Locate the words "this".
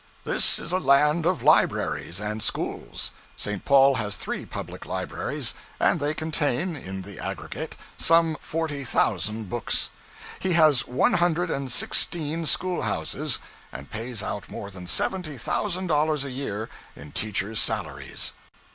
0.23-0.57